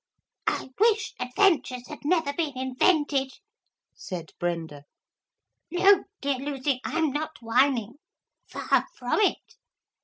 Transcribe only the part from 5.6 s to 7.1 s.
'No, dear Lucy, I